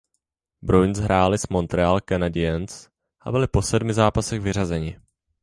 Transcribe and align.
Bruins 0.61 0.97
hráli 0.99 1.37
s 1.37 1.47
Montreal 1.47 2.01
Canadiens 2.01 2.89
a 3.21 3.31
byli 3.31 3.47
po 3.47 3.61
sedmi 3.61 3.93
zápasech 3.93 4.41
vyřazeni. 4.41 4.99